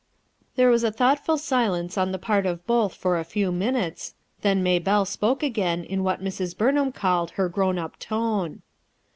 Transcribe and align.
There 0.55 0.71
was 0.71 0.83
a 0.83 0.91
thoughtful 0.91 1.37
silence 1.37 1.95
on 1.95 2.11
the 2.11 2.17
part 2.17 2.47
of 2.47 2.65
both 2.65 2.95
for 2.95 3.19
a 3.19 3.23
few 3.23 3.51
minutes, 3.51 4.15
then 4.41 4.63
Maybelle 4.63 5.05
spoke 5.05 5.43
again 5.43 5.83
in 5.83 6.03
what 6.03 6.23
Mrs. 6.23 6.57
Burnham 6.57 6.91
called 6.91 7.29
her 7.37 7.47
grown 7.47 7.77
up 7.77 7.99
tone. 7.99 8.63